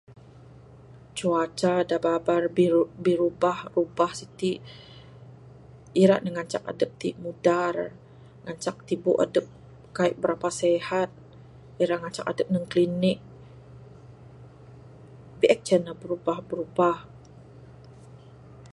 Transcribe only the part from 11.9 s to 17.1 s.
ngancak adep neg klinik...biek ceh ne birubah birubah.